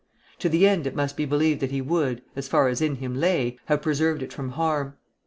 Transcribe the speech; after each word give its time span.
To 0.39 0.49
the 0.49 0.67
end 0.67 0.87
it 0.87 0.95
must 0.95 1.15
be 1.15 1.25
believed 1.25 1.59
that 1.59 1.69
he 1.69 1.79
would, 1.79 2.23
as 2.35 2.47
far 2.47 2.69
as 2.69 2.81
in 2.81 2.95
him 2.95 3.13
lay, 3.13 3.59
have 3.65 3.83
preserved 3.83 4.23
it 4.23 4.33
from 4.33 4.49
harm. 4.53 4.95